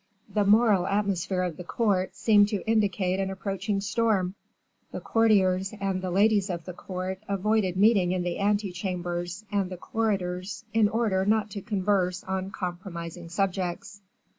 [0.33, 4.33] The moral atmosphere of the court seemed to indicate an approaching storm;
[4.91, 9.69] the courtiers and the ladies of the court avoided meeting in the ante chambers and
[9.69, 14.01] the corridors in order not to converse on compromising subjects.